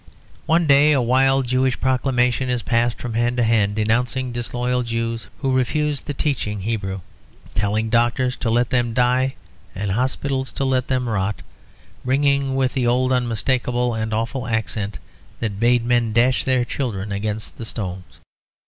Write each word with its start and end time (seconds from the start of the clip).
One 0.47 0.65
day 0.65 0.93
a 0.93 0.99
wild 0.99 1.45
Jewish 1.45 1.79
proclamation 1.79 2.49
is 2.49 2.63
passed 2.63 2.97
from 2.97 3.13
hand 3.13 3.37
to 3.37 3.43
hand, 3.43 3.75
denouncing 3.75 4.31
disloyal 4.31 4.81
Jews 4.81 5.27
who 5.41 5.51
refuse 5.53 6.01
the 6.01 6.15
teaching 6.15 6.61
Hebrew; 6.61 7.01
telling 7.53 7.91
doctors 7.91 8.35
to 8.37 8.49
let 8.49 8.71
them 8.71 8.95
die 8.95 9.35
and 9.75 9.91
hospitals 9.91 10.51
to 10.53 10.65
let 10.65 10.87
them 10.87 11.07
rot, 11.07 11.43
ringing 12.03 12.55
with 12.55 12.73
the 12.73 12.87
old 12.87 13.11
unmistakable 13.13 13.93
and 13.93 14.11
awful 14.11 14.47
accent 14.47 14.97
that 15.39 15.59
bade 15.59 15.85
men 15.85 16.13
dash 16.13 16.45
their 16.45 16.65
children 16.65 17.11
against 17.11 17.59
the 17.59 17.65
stones. 17.65 18.21